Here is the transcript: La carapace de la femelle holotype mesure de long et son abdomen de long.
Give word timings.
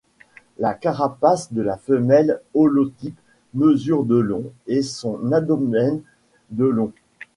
La 0.57 0.73
carapace 0.73 1.53
de 1.53 1.61
la 1.61 1.77
femelle 1.77 2.41
holotype 2.55 3.19
mesure 3.53 4.03
de 4.03 4.15
long 4.15 4.51
et 4.65 4.81
son 4.81 5.31
abdomen 5.31 6.01
de 6.49 6.65
long. 6.65 6.91